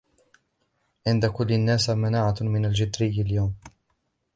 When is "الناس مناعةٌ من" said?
1.53-2.65